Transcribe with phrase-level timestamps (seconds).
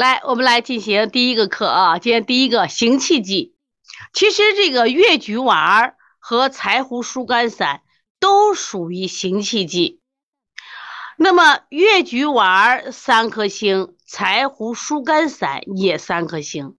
[0.00, 1.98] 来，我们来进行第一个课啊。
[1.98, 3.54] 今天第一个行气剂，
[4.14, 7.82] 其实这个越橘丸和柴胡疏肝散
[8.18, 10.00] 都属于行气剂。
[11.18, 16.76] 那么越橘丸三颗星，柴胡疏肝散也三颗星。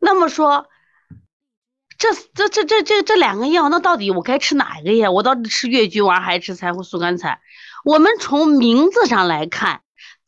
[0.00, 0.66] 那么说，
[1.98, 5.10] 这这这这这这两个药，那到底我该吃哪一个呀？
[5.10, 7.40] 我到底吃越橘丸还是吃柴胡疏肝散？
[7.84, 9.82] 我们从名字上来看。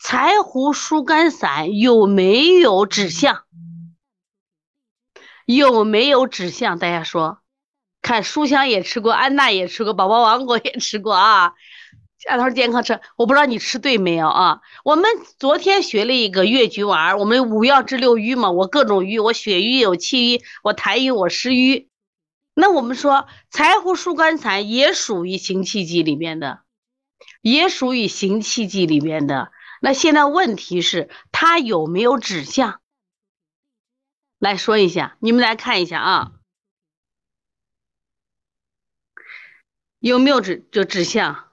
[0.04, 3.44] 柴胡疏肝散有没有指向？
[5.46, 6.80] 有没有指向？
[6.80, 7.38] 大家说，
[8.02, 11.52] 看书香也吃过，安娜也吃过，宝宝王国也吃过啊。
[12.28, 14.60] 按头健康吃，我不知道你吃对没有啊？
[14.82, 15.04] 我们
[15.38, 21.88] 昨天学了一个越橘丸，我们五药治六瘀嘛，我各种瘀，我血瘀有气瘀，我痰瘀我湿瘀。
[22.54, 26.62] 那我们说柴胡疏肝散也属于行气剂里面的，
[27.40, 29.52] 也属于行气剂里面的。
[29.84, 32.80] 那现在问题是它有没有指向？
[34.38, 36.32] 来说一下，你们来看一下啊，
[39.98, 41.50] 有没有指就指向？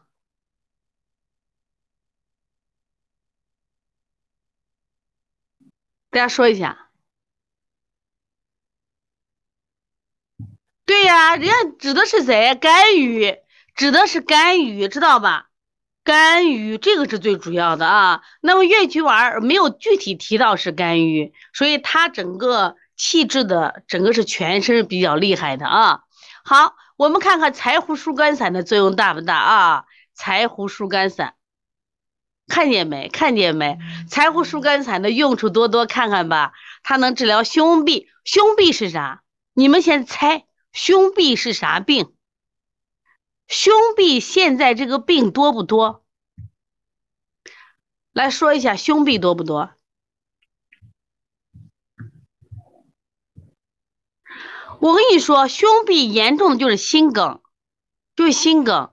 [6.11, 6.91] 大家说一下。
[10.85, 12.53] 对呀，人家指的是谁？
[12.53, 13.39] 肝郁，
[13.73, 15.48] 指的是肝郁，知道吧？
[16.09, 25.99] 肝郁这个是最主要的啊，那么越橘丸没有具体提到是肝郁，所以它整个气滞的整个是全身比较厉害的啊。
[26.43, 29.83] 好，我们看看柴胡疏肝散的作用大不大啊？
[30.15, 31.35] 柴胡疏肝散，
[32.47, 33.07] 看见没？
[33.07, 33.77] 看见没？
[34.09, 38.07] 柴胡疏肝散的用处多多，看看吧，它能治疗胸痹。
[38.25, 39.21] 胸痹是啥？
[39.53, 42.13] 你们先猜，胸痹是啥病？
[43.49, 46.05] 胸痹现在这个病多不多？
[48.13, 49.71] 来说一下胸痹多不多？
[54.79, 57.41] 我跟你说，胸痹严重的就是心梗，
[58.15, 58.91] 就是心梗。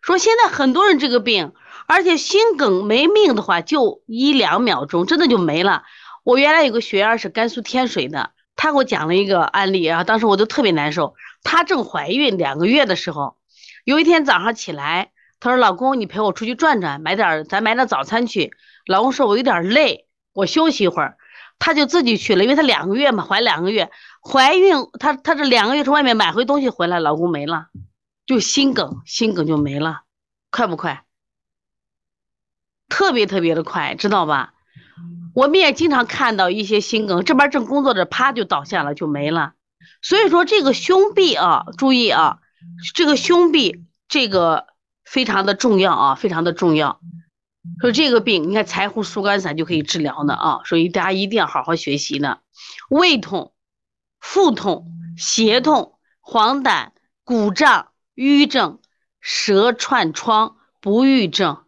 [0.00, 1.52] 说现在很多人这个病，
[1.88, 5.82] 而且心梗没命的话，就一两秒钟，真的就没了。
[6.22, 11.16] 我原来有个学员是甘肃天水的，他给我讲了一个案例啊，当时我就特别难受。
[11.42, 13.39] 她正怀孕两个月的时候。
[13.84, 18.52] 有一天早上起来，她说：“老公，你陪我出去转转，买点咱买点早餐去。”
[18.86, 21.16] 老公说：“我有点累，我休息一会儿。”
[21.58, 23.90] 她就自己去了，因为她两个月嘛，怀两个月，
[24.22, 27.66] 怀孕，她她这两个月从外面买回东西回来，老公没了，
[28.26, 30.02] 就心梗，心梗就没了，
[30.50, 31.04] 快不快？
[32.88, 34.54] 特别特别的快，知道吧？
[35.34, 39.52] 我们也经常看到一些心梗，这边正工作着，啪就倒下了，就没了。
[40.02, 42.39] 所以说这个胸壁啊，注意啊。
[42.94, 44.66] 这个胸痹，这个
[45.04, 47.00] 非常的重要啊，非常的重要。
[47.80, 52.38] 说这个病，你看柴胡疏肝散就可以治疗呢啊，所以大家一定要好好学习呢。
[52.88, 53.52] 胃痛、
[54.18, 56.90] 腹痛、胁痛、黄疸、
[57.22, 58.80] 鼓胀、瘀症、
[59.20, 61.64] 舌串疮、不育症。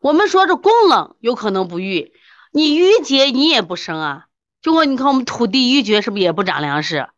[0.00, 2.12] 我们说这宫冷有可能不育，
[2.52, 4.26] 你郁结你也不生啊。
[4.62, 7.08] 就说你看我们土地郁结是不是也不长粮食？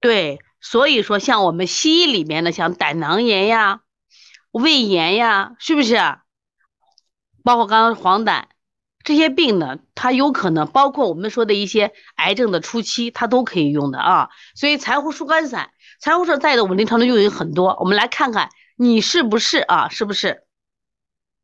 [0.00, 0.38] 对。
[0.66, 3.82] 所以说，像我们西医里面的，像胆囊炎呀、
[4.50, 5.96] 胃炎呀，是不是？
[7.44, 8.44] 包括刚刚黄疸
[9.02, 14.30] 这些病呢，它有可能包括我们说的一些癌症的初期，它都可以用的啊。
[14.54, 15.70] 所以柴胡疏肝散，
[16.00, 17.76] 柴胡说在的我们临床的用有很多。
[17.78, 19.90] 我们来看看你是不是啊？
[19.90, 20.44] 是不是？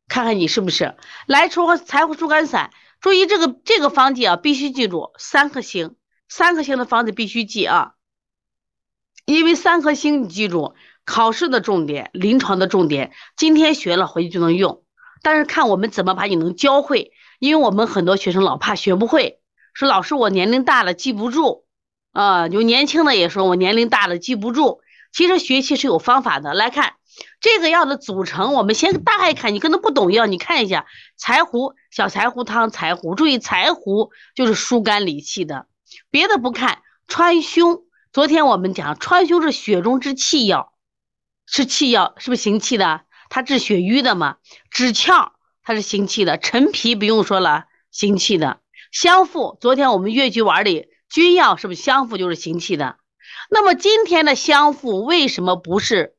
[0.08, 0.96] 看看你是不是？
[1.26, 2.70] 来说柴胡疏肝散，
[3.02, 7.92] 注意这个这个方剂啊，必须记住三颗星，三颗星的方子必须记啊。
[9.24, 14.82] 因为三颗星，你记住，考试的重点，临床的重点，今天学了回去就能用。
[15.22, 19.38] 但是看我们怎么把你能教会，因为我们很多学生老怕学不会，
[19.74, 21.64] 说老师我年龄大了记不住，
[22.12, 24.80] 啊，有年轻的也说我年龄大了记不住。
[25.12, 26.54] 其实学习是有方法的。
[26.54, 26.94] 来看
[27.40, 30.86] 这个药的组成，我们先大概看，你可能不懂药，你看一下
[31.18, 35.66] 柴胡小柴胡汤，柴胡注意柴胡就是疏肝理气的，
[36.10, 37.84] 别的不看，川芎。
[38.12, 40.72] 昨天我们讲川芎是血中之气药，
[41.46, 43.02] 是气药，是不是行气的？
[43.28, 44.38] 它治血瘀的嘛。
[44.74, 48.60] 枳壳它是行气的，陈皮不用说了，行气的。
[48.90, 52.96] 香附，昨天我们越橘丸里君药是不是香附就是行气的？
[53.48, 56.16] 那么今天的香附为什么不是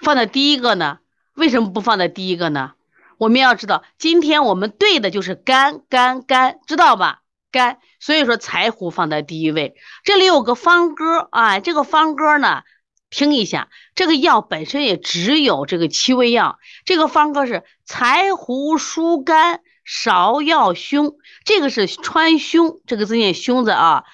[0.00, 0.98] 放在第一个呢？
[1.34, 2.74] 为什么不放在第一个呢？
[3.16, 7.21] 我们要知道，今天我们对的就是肝，肝，肝，知道吧？
[7.52, 9.74] 肝，所以说柴胡放在第一位。
[10.02, 12.62] 这里有个方歌啊，这个方歌呢，
[13.10, 13.68] 听一下。
[13.94, 16.58] 这个药本身也只有这个七味药。
[16.84, 24.04] 这个方歌是柴胡疏肝，芍药胸，这个是川芎，这个字念胸字啊。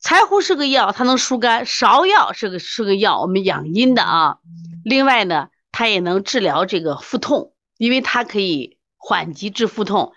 [0.00, 4.38] 柴胡是个药，它能疏肝；芍药是个是个药，我们养阴的啊。
[4.84, 10.12] 另外呢，它也能治疗这个腹痛，因为它可以缓急治腹痛。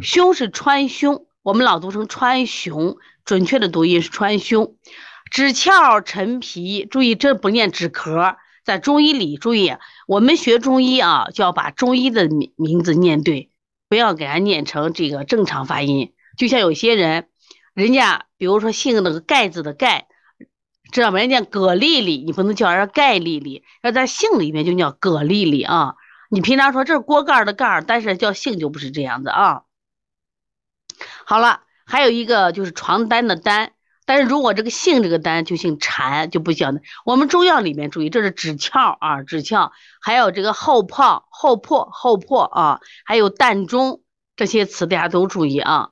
[0.00, 4.76] 胸是川芎，我们老读成川芎，准确的读音是川芎。
[5.32, 8.36] 枳壳陈皮，注意这不念枳壳。
[8.64, 9.74] 在中医里，注意
[10.06, 13.50] 我们学中医啊，就要把中医的名名字念对，
[13.88, 16.12] 不要给它念成这个正常发音。
[16.38, 17.26] 就像有些人，
[17.74, 20.06] 人家比如说姓那个盖字的盖，
[20.92, 21.18] 知道吗？
[21.18, 25.96] 人家葛丽丽，你不能叫人家盖丽丽，要在姓里面就叫葛丽丽啊。
[26.30, 29.62] 你平常说这是锅盖的盖，但是叫姓就不是这样子啊。
[31.24, 33.72] 好了，还有一个就是床单的单。
[34.04, 36.80] 但是如果这个姓这个单就姓蝉就不行的。
[37.04, 44.02] 我们中药里面注意，这是止窍啊，止窍，还有这个后泡、后破、后破啊，还有膻中
[44.34, 45.90] 这些词大家都注意啊。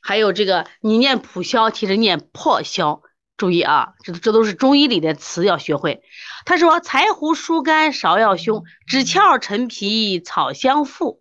[0.00, 3.02] 还有这个你念普消，其实念破消，
[3.36, 6.02] 注意啊，这这都是中医里的词要学会。
[6.46, 11.20] 他说柴胡疏肝，芍药凶，止窍陈皮草香附。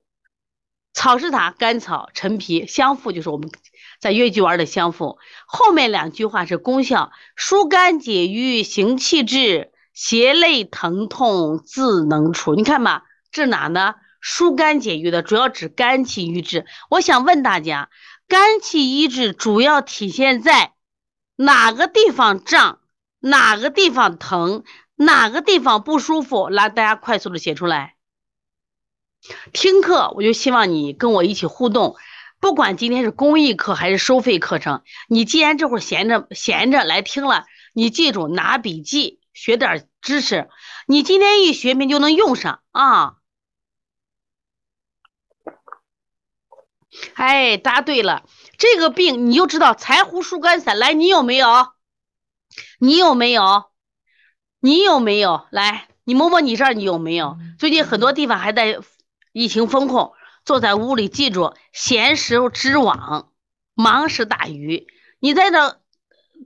[0.98, 1.52] 草是塔？
[1.52, 3.52] 甘草、陈皮相附，就是我们。
[4.00, 12.56] 在越剧玩的相附，后面两句话是功效：疏肝解郁，行气滞，胁肋疼痛自能除。
[12.56, 13.94] 你看吧，治哪呢？
[14.22, 16.66] 疏肝解郁的，主要指肝气郁滞。
[16.90, 17.90] 我想问大家，
[18.28, 20.74] 肝气郁滞主要体现在
[21.36, 22.80] 哪个地方胀，
[23.20, 24.64] 哪个地方疼，
[24.96, 26.50] 哪个地方不舒服？
[26.50, 27.97] 来，大家快速的写出来。
[29.54, 31.96] 听课，我就希望你跟我一起互动。
[32.40, 40.50] 不管今天是公益课还是收费课程，你既然这会儿闲着闲着来听了，你记住拿笔记学点知识，
[40.86, 43.16] 你今天一学明就能用上啊！
[47.16, 48.24] 哎，答对了，
[48.58, 50.80] 这个病你就知道柴胡疏肝散。
[50.80, 51.48] 来，你有没有？
[52.80, 53.66] 你有没有？
[54.60, 55.46] 你有没有？
[55.52, 57.38] 来，你摸摸你这儿，你有没有？
[57.60, 58.80] 最近很多地方还在
[59.38, 60.14] 疫情风控。
[60.46, 63.34] 坐在屋里，记住，闲时织网，
[63.74, 64.88] 忙时打鱼。
[65.20, 65.82] 你在这，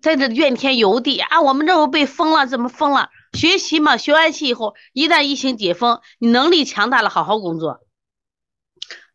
[0.01, 1.39] 在这怨天尤地啊！
[1.41, 3.11] 我们这又被封了，怎么封了？
[3.33, 7.81] 学习嘛，学完习以后，一旦疫情解封，你能力强大了，好好工作。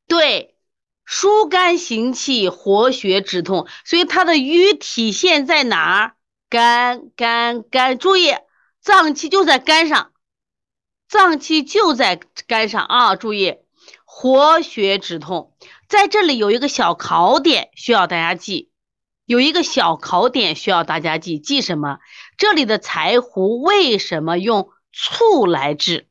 [0.07, 0.57] 对，
[1.05, 6.15] 疏肝行气，活血止痛，所以它的瘀体现在哪儿？
[6.49, 7.99] 肝，肝，肝。
[7.99, 8.37] 注意，
[8.81, 10.13] 脏器就在肝上，
[11.09, 13.17] 脏器就在肝上啊！
[13.17, 13.57] 注意。
[14.05, 15.55] 活血止痛，
[15.89, 18.71] 在这里有一个小考点需要大家记，
[19.25, 21.99] 有一个小考点需要大家记，记什么？
[22.37, 26.09] 这里的柴胡为什么用醋来治？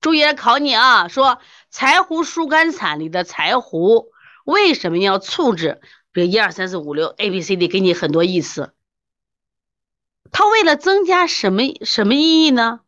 [0.00, 1.08] 注意来考你啊！
[1.08, 1.40] 说
[1.70, 4.12] 柴胡疏肝散里的柴胡
[4.44, 5.80] 为什么要醋治？
[6.12, 8.74] 比如一二三四五六 A B C D，给你很多意思。
[10.30, 12.80] 它为了增加什么什么意义呢？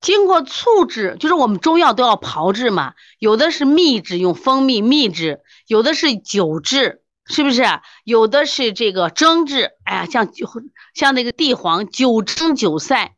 [0.00, 7.64] 经过醋制，就是我们中药都要炮制嘛，有的是秘制，用蜂蜜秘制；有的是酒制，是不是？
[8.04, 10.48] 有的是这个蒸制，哎呀，像酒
[10.94, 13.12] 像那个地黄，酒蒸酒晒；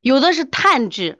[0.00, 1.18] 有的是炭制。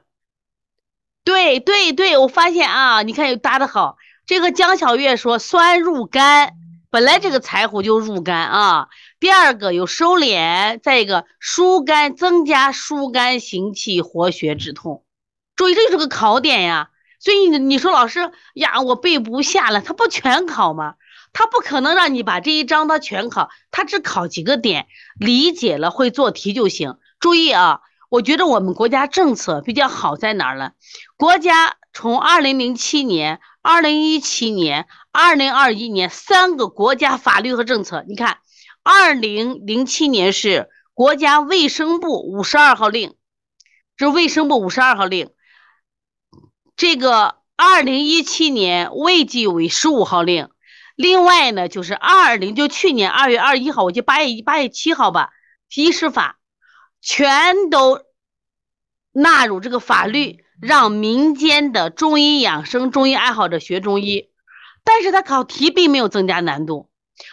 [1.22, 3.96] 对对对，我发现啊，你看又搭的好。
[4.26, 6.54] 这个江小月说酸入肝，
[6.88, 8.88] 本来这个柴胡就入肝啊。
[9.18, 15.04] 第二个有收敛，再一个疏肝，增加疏肝行气，活血止痛。
[15.54, 16.90] 注意，这就是个考点呀。
[17.18, 20.96] 所以你你说老师呀，我背不下了，他不全考吗？
[21.32, 24.86] 他不可能让你把这一章他全考，他只考几个点，
[25.18, 26.98] 理解了会做题就行。
[27.18, 27.80] 注意啊，
[28.10, 30.72] 我觉得我们国家政策比较好在哪儿了？
[31.16, 38.36] 国家从二零零七年、二零一七年、二零二一年三个国家法律和政策，你看。
[38.88, 43.16] 二零零七年是国家卫生部五十二号令，
[43.96, 45.30] 这卫生部五十二号令。
[46.76, 50.50] 这个二零一七年卫计委十五号令，
[50.94, 55.30] 另外呢就是二零就去年二月二十一号，我记八月八月七号吧，
[55.74, 56.38] 医师法
[57.00, 58.02] 全都
[59.10, 64.30] 纳入这个法律，让民间的中医养生、中医爱好者学中医，
[64.84, 66.88] 但是他考题并没有增加难度。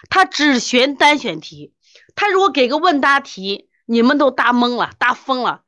[0.09, 1.73] 他只选单选题，
[2.15, 5.61] 他如果给个问答题，你们都答懵了，答疯了，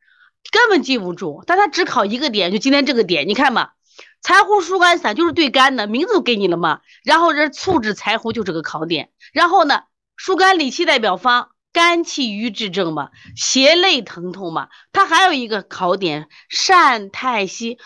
[0.52, 1.44] 根本记不住。
[1.46, 3.74] 但他只考一个点，就今天这个点，你看吧，
[4.22, 6.82] 柴胡疏肝散就是对肝的，名字都给你了嘛。
[7.04, 9.12] 然后这醋制柴胡就是个考点。
[9.34, 9.84] 然后呢，
[10.16, 14.70] 疏肝理气代表方，肝气郁滞症嘛，胁肋疼痛嘛。
[14.94, 17.78] 它还有一个考点，善太息。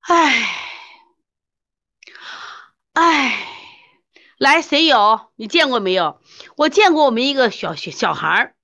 [0.00, 0.48] 哎，
[2.92, 3.48] 哎，
[4.38, 5.20] 来，谁有？
[5.36, 6.20] 你见过没有？
[6.56, 8.54] 我见过我们一个小小小孩儿，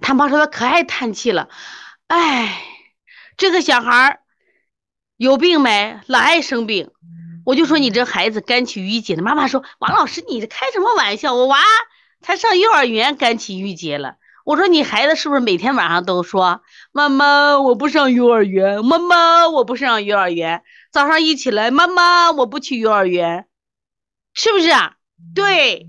[0.00, 1.48] 他妈说他可爱叹气了。
[2.06, 2.62] 哎，
[3.36, 4.20] 这个小孩儿
[5.16, 5.98] 有病没？
[6.06, 6.90] 老爱生病。
[7.46, 9.22] 我就说你这孩子肝气郁结的。
[9.22, 11.34] 妈妈说王老师，你这开什么玩笑？
[11.34, 11.58] 我娃
[12.20, 14.16] 才上幼儿园，肝气郁结了。
[14.44, 20.62] 我说你孩子是不是每天晚上都说妈妈我不上幼儿园，妈妈我不上幼儿园？
[20.90, 23.46] 早上一起来，妈妈我不去幼儿园，
[24.34, 24.96] 是不是啊？
[25.34, 25.88] 对，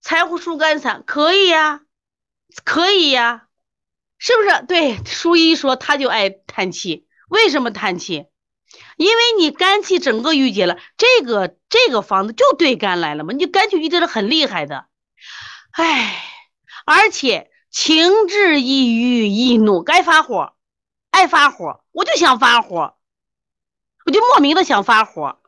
[0.00, 1.82] 柴胡疏肝散可以呀，
[2.64, 3.48] 可以呀，
[4.16, 4.64] 是不是？
[4.66, 8.26] 对，书一说他就爱叹气，为什么叹气？
[8.96, 14.86] 因为你肝气整个郁结了，这个这个方子就对肝来了嘛，你肝气郁结是很厉害的，
[15.72, 16.24] 唉，
[16.86, 17.50] 而且。
[17.74, 20.52] 情志抑郁易怒，该发火，
[21.10, 22.98] 爱发火，我就想发火，
[24.04, 25.40] 我就莫名的想发火，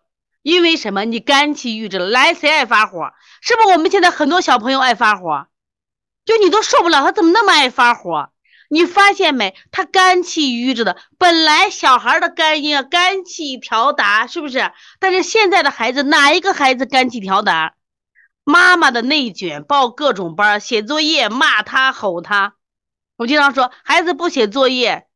[0.44, 1.06] 因为什么？
[1.06, 3.12] 你肝气郁滞了，来谁爱发火？
[3.40, 5.46] 是不是我们现在很多小朋友爱发火？
[6.26, 8.28] 就你都受不了，他怎么那么爱发火？
[8.68, 9.56] 你发现没？
[9.70, 14.70] 他肝气郁滞的，本来小孩的肝阴啊，肝气调达，是不是？
[15.00, 17.72] 但是现在的孩子，哪一个孩子肝气调达？
[18.44, 22.52] 妈妈的内卷，报各种班，写作业骂他吼他。
[23.16, 25.06] 我经常说，孩子不写作业，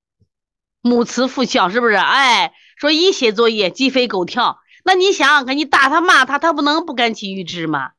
[0.80, 1.97] 母慈父孝，是不是？
[1.97, 4.61] 哎，说一写作业鸡飞狗跳。
[4.88, 7.90] 那你想想看，你打他骂他，他不能不肝气郁滞吗？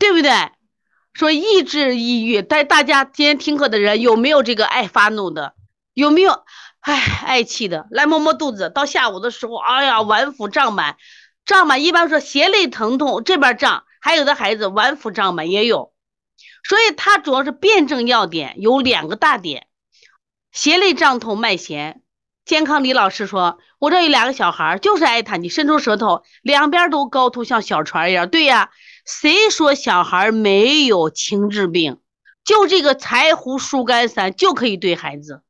[0.00, 0.32] 对不对？
[1.12, 5.54] 说抑制抑郁，但大家今天听课的人有没有这个爱发怒的？
[5.92, 6.42] 有没有
[6.80, 7.86] 哎爱气的？
[7.88, 10.96] 来摸摸肚子，到下午的时候，哎呀，脘腹胀满。
[11.44, 15.94] 胀满一般说胁肋疼痛这边胀，还有的孩子脘腹胀满也有，
[16.68, 19.68] 所以它主要是辩证要点有两个大点：
[20.50, 22.00] 胁肋胀痛脉弦。
[22.44, 25.36] 健康李老师说，我这有两个小孩就是爱他。
[25.36, 28.28] 你，伸出舌头，两边都高凸像小船一样。
[28.28, 28.70] 对呀，
[29.06, 32.00] 谁说小孩没有情志病？
[32.44, 35.42] 就这个柴胡疏肝散就可以对孩子。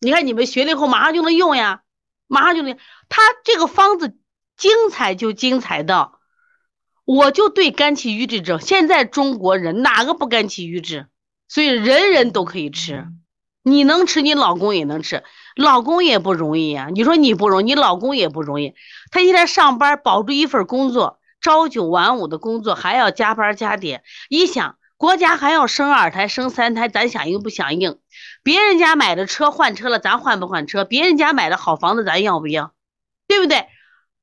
[0.00, 1.82] 你看你们学了以后马上就能用呀，
[2.26, 2.76] 马上就能。
[3.08, 4.16] 他这个方子。
[4.54, 6.20] 精彩就精彩到，
[7.04, 11.06] 我就对肝气郁滞症，现在中国人哪个不肝气郁滞？
[11.48, 13.08] 所以人人都可以吃，
[13.64, 15.24] 你能吃，你老公也能吃，
[15.56, 16.88] 老公也不容易啊。
[16.92, 18.74] 你说你不容易，你老公也不容易。
[19.10, 24.02] 他现在上班保住一份工作，朝九晚五的工作，还要加班加点。
[24.28, 27.98] 一想，国家还要生二胎、生三胎，咱响应不响应？
[28.42, 30.84] 别人家买的车换车了，咱换不换车？
[30.84, 32.72] 别人家买的好房子，咱要不要？
[33.28, 33.66] 对不对？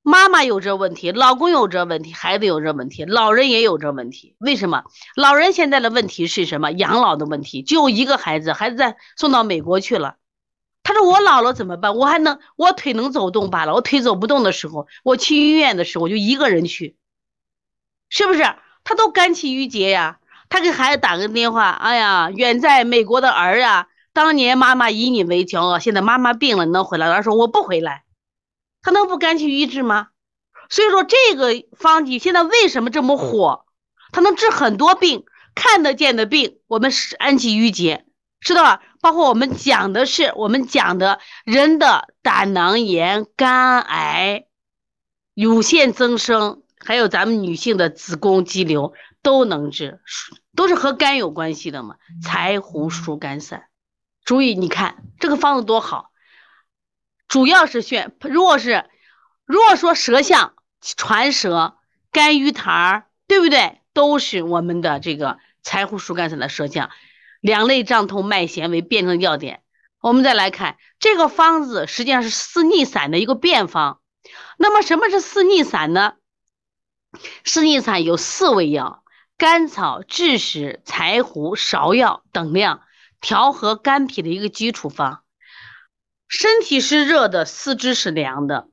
[0.01, 4.36] 妈妈有这问题，老公有这问题，孩子有这问题，老人也有这问题。
[4.39, 4.83] 为什么？
[5.15, 6.71] 老人现在的问题是什么？
[6.71, 7.62] 养老的问题。
[7.62, 10.15] 就一个孩子，孩子在送到美国去了。
[11.06, 11.96] ：“我老了怎么办？
[11.96, 13.74] 我还能，我腿能走动罢了。
[13.74, 16.96] 我腿走不动的时候，我去医院的时候，我就一个人去，
[18.10, 18.44] 是不是？
[18.84, 20.20] 他都肝气郁结呀。
[20.50, 27.08] 他给孩子打个电话，哎呀，远在美国的儿啊，当年妈妈以你为骄傲，现在妈妈病了，你能回来？
[27.08, 28.03] 儿说我不回来。”
[28.82, 30.08] 他能不肝气郁滞吗？
[30.70, 33.65] 所以说这个方剂现在为什么这么火？
[34.12, 38.06] 它能治很多病，看得见的病，我们是肝气郁结，
[38.41, 38.81] 知道吧？
[39.01, 44.46] 包括我们讲的是我们讲的人的胆囊炎、肝癌、
[45.34, 50.01] 乳腺增生，还有咱们女性的子宫肌瘤都能治，
[50.55, 51.96] 都是和肝有关系的嘛。
[52.24, 53.65] 柴胡疏肝散，
[54.24, 56.12] 注意你看这个方子多好。
[57.27, 58.86] 主要是选，如果是，
[59.46, 61.77] 如果说舌象传舌、
[62.12, 63.81] 肝郁痰，对不对？
[63.93, 66.89] 都是我们的这个柴胡疏肝散的舌象，
[67.39, 69.62] 两肋胀痛脉弦为辩证要点。
[70.01, 74.00] 我们再来看这个方子，实际上是四逆散的一个变方。
[74.58, 76.13] 那么什么是四逆散呢？
[77.43, 79.03] 四逆散有四味药：
[79.38, 82.84] 甘草、枳实、柴胡、芍药等量，
[83.19, 85.24] 调和肝脾的一个基础方。
[86.27, 88.69] 身体是热的，四肢是凉的。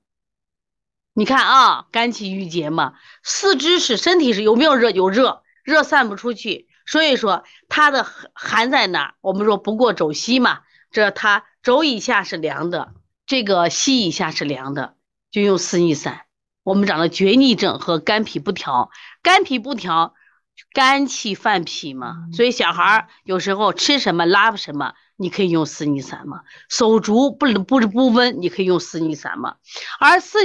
[1.14, 2.92] 你看啊，肝气郁结嘛，
[3.23, 4.90] 四肢是身体是有没有热？
[4.90, 9.14] 有热，热散不出去，所以说它的寒在哪？
[9.20, 12.94] 我们说不过肘膝嘛，这它肘以下是凉的，
[13.26, 14.94] 这个膝以下是凉的，
[15.30, 16.22] 就用四逆散。
[16.62, 18.90] 我们讲的厥逆症和肝脾不调，
[19.22, 20.14] 肝脾不调，
[20.72, 24.94] 肝气犯脾嘛，所以小孩有时候吃什么拉什么。
[25.18, 29.54] 你可以用四逆散嘛，手足不不不温，你可以用四逆散嘛。
[29.98, 30.38] 而四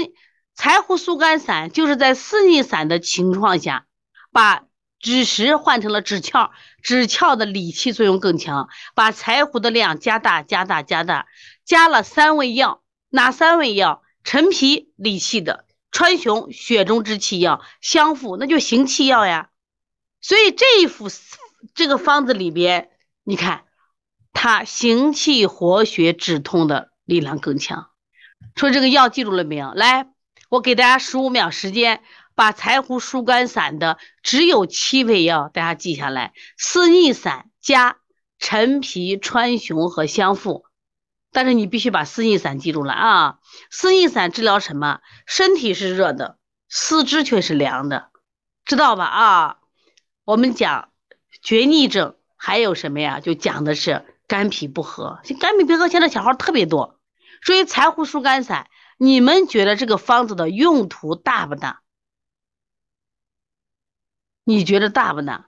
[0.55, 3.85] 柴胡疏肝散就是在四逆散的情况下，
[4.31, 4.63] 把
[5.01, 6.51] 枳实换成了枳壳，
[6.83, 11.27] 枳壳的理气作用更强，把柴胡的量加大加大加大，
[11.65, 14.03] 加了三味药，哪三味药？
[14.23, 19.49] 陈皮理气的，川芎血中之气药，香附那就行气药呀。
[20.21, 21.07] 所以这一副
[21.73, 22.91] 这个方子里边，
[23.23, 23.63] 你看
[24.33, 27.89] 它行气活血止痛的力量更强。
[28.55, 29.73] 说这个药记住了没有？
[29.73, 30.07] 来，
[30.49, 32.03] 我给大家十五秒时间，
[32.41, 37.97] 把柴胡疏肝散的只有七味药，大家记下来：四逆散加
[38.39, 40.65] 陈皮、川芎和香附。
[41.31, 43.37] 但是你必须把四逆散记住了啊！
[43.69, 45.01] 四逆散治疗什么？
[45.27, 48.09] 身体是热的，四肢却是凉的，
[48.65, 49.05] 知道吧？
[49.05, 49.57] 啊，
[50.25, 50.89] 我们讲
[51.43, 53.19] 厥逆症还有什么呀？
[53.19, 55.19] 就讲的是肝脾不和。
[55.39, 56.99] 肝脾不和现在小孩特别多，
[57.45, 58.67] 所以柴胡疏肝散，
[58.97, 61.81] 你们觉得这个方子的用途大不大？
[64.51, 65.47] 你觉得大不大？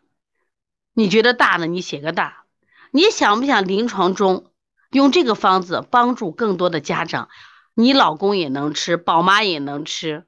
[0.93, 1.67] 你觉得大呢？
[1.67, 2.45] 你写个大。
[2.91, 4.45] 你想不想临床中？
[4.91, 7.27] 用这个方子帮助更多的家长，
[7.74, 10.24] 你老公也能吃，宝妈也能吃，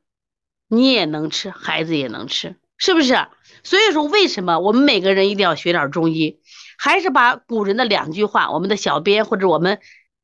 [0.68, 3.28] 你也能吃，孩子也能吃，是不是？
[3.64, 6.42] 所以说，为什么我们每个人一定要学点中医？
[6.78, 9.80] 还是把古人的两句话，我们的小编或者我们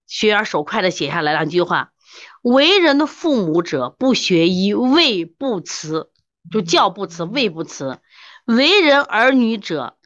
[0.07, 1.93] 学员手快的写下来两句话：
[2.41, 6.09] 为人的父母者，不学医，位不辞，
[6.51, 7.99] 就教不辞，位不辞；
[8.45, 9.97] 为人儿女者，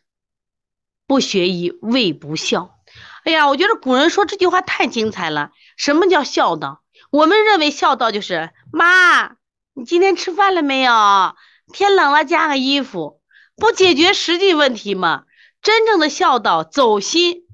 [1.08, 2.78] 不学医，位不孝。
[3.24, 5.52] 哎呀，我觉得古人说这句话太精彩了。
[5.78, 6.84] 什么叫孝道？
[7.10, 9.36] 我们认为孝道就是妈，
[9.74, 10.92] 你今天吃饭了没有？
[11.74, 13.22] 天冷了加个衣服，
[13.56, 15.24] 不解决实际问题吗？
[15.62, 17.46] 真正的孝道走心。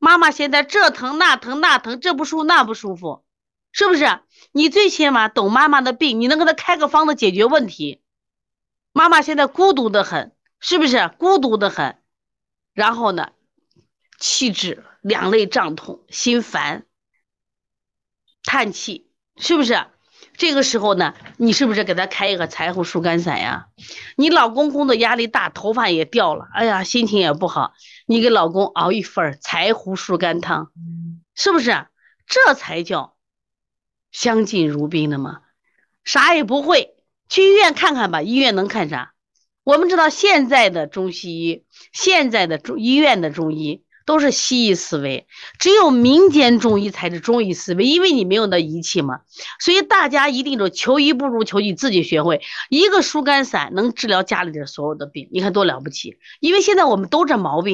[0.00, 3.22] 妈妈现在这疼那疼那疼，这不舒服那不舒服，
[3.70, 4.20] 是不是？
[4.52, 7.99] 你最起码懂妈妈的病，你能给她开个方子解决问题。
[8.92, 11.08] 妈妈现在孤独的很，是不是？
[11.18, 11.98] 孤独的很。
[12.74, 13.32] 然后呢，
[14.18, 14.84] 气滞。
[15.02, 16.84] 两肋胀痛，心烦，
[18.44, 19.86] 叹气，是不是？
[20.36, 23.68] 这个时候呢，你是不是给他开一个柴胡疏肝散呀？
[24.16, 27.72] 你老公工作压力大，头发也掉了，哎呀，心情也不好，
[28.04, 30.70] 你给老公熬一份柴胡疏肝汤，
[31.34, 31.86] 是不是？
[32.26, 33.16] 这才叫
[34.12, 35.40] 相敬如宾的嘛。
[36.04, 36.94] 啥也不会，
[37.30, 39.14] 去医院看看吧，医院能看啥？
[39.64, 43.82] 我们知道现在的中西医，现在的中医院的中医。
[44.06, 45.28] 都是西医思维，
[45.60, 49.20] 只有民间中医才是中医思维，因为你没有那仪器嘛，
[49.60, 52.40] 所以大家一定说求医不如求你，自己学会
[52.70, 56.16] 一个疏肝散能治疗家里的所有的病，你看多了不起！
[56.40, 57.68] 因为现在我们都这毛病。